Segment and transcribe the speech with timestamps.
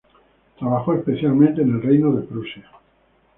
[0.57, 2.65] Trabajó especialmente en el reino de Prusia.